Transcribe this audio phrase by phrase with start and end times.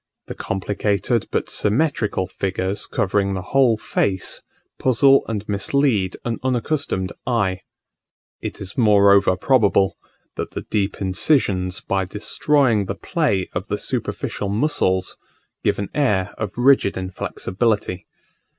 [0.25, 4.41] The complicated but symmetrical figures covering the whole face,
[4.79, 7.59] puzzle and mislead an unaccustomed eye:
[8.41, 9.97] it is moreover probable,
[10.37, 15.17] that the deep incisions, by destroying the play of the superficial muscles,
[15.63, 18.07] give an air of rigid inflexibility.